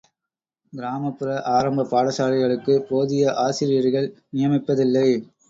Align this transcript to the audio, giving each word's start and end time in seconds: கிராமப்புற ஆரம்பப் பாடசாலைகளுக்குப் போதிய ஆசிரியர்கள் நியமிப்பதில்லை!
கிராமப்புற 0.73 1.27
ஆரம்பப் 1.49 1.91
பாடசாலைகளுக்குப் 1.91 2.87
போதிய 2.89 3.35
ஆசிரியர்கள் 3.45 4.09
நியமிப்பதில்லை! 4.33 5.07